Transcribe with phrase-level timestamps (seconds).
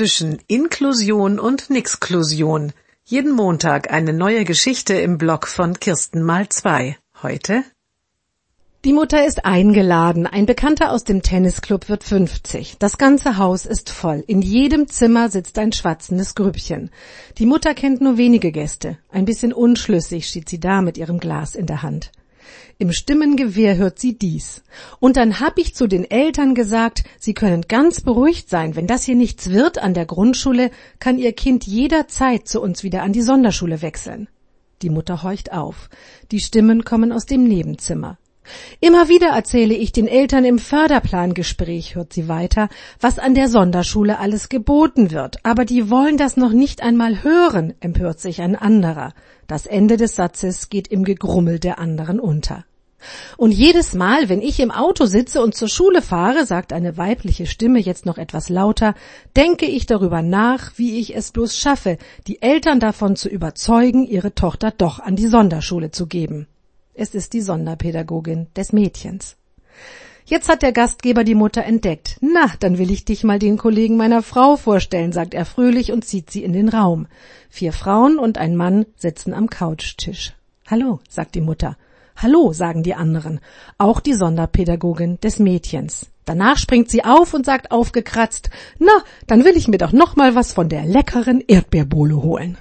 [0.00, 2.72] zwischen Inklusion und Nixklusion.
[3.04, 6.96] Jeden Montag eine neue Geschichte im Blog von Kirsten mal zwei.
[7.22, 7.64] Heute?
[8.86, 10.26] Die Mutter ist eingeladen.
[10.26, 12.78] Ein Bekannter aus dem Tennisclub wird 50.
[12.78, 14.24] Das ganze Haus ist voll.
[14.26, 16.90] In jedem Zimmer sitzt ein schwatzendes Grüppchen.
[17.36, 18.96] Die Mutter kennt nur wenige Gäste.
[19.10, 22.10] Ein bisschen unschlüssig steht sie da mit ihrem Glas in der Hand.
[22.78, 24.62] Im Stimmengewehr hört sie dies.
[24.98, 29.04] Und dann hab ich zu den Eltern gesagt, sie können ganz beruhigt sein, wenn das
[29.04, 33.22] hier nichts wird an der Grundschule, kann ihr Kind jederzeit zu uns wieder an die
[33.22, 34.28] Sonderschule wechseln.
[34.82, 35.90] Die Mutter horcht auf.
[36.30, 38.18] Die Stimmen kommen aus dem Nebenzimmer.
[38.80, 42.68] Immer wieder erzähle ich den Eltern im Förderplangespräch, hört sie weiter,
[43.00, 45.44] was an der Sonderschule alles geboten wird.
[45.44, 49.12] Aber die wollen das noch nicht einmal hören, empört sich ein anderer.
[49.46, 52.64] Das Ende des Satzes geht im Gegrummel der anderen unter.
[53.36, 57.46] Und jedes Mal, wenn ich im Auto sitze und zur Schule fahre, sagt eine weibliche
[57.46, 58.94] Stimme jetzt noch etwas lauter,
[59.36, 64.34] denke ich darüber nach, wie ich es bloß schaffe, die Eltern davon zu überzeugen, ihre
[64.34, 66.46] Tochter doch an die Sonderschule zu geben.
[67.00, 69.38] Es ist die Sonderpädagogin des Mädchens.
[70.26, 72.18] Jetzt hat der Gastgeber die Mutter entdeckt.
[72.20, 76.04] Na, dann will ich dich mal den Kollegen meiner Frau vorstellen, sagt er fröhlich und
[76.04, 77.06] zieht sie in den Raum.
[77.48, 80.34] Vier Frauen und ein Mann sitzen am Couchtisch.
[80.66, 81.78] Hallo, sagt die Mutter.
[82.16, 83.40] Hallo, sagen die anderen,
[83.78, 86.10] auch die Sonderpädagogin des Mädchens.
[86.26, 88.92] Danach springt sie auf und sagt aufgekratzt, na,
[89.26, 92.58] dann will ich mir doch noch mal was von der leckeren Erdbeerbohle holen.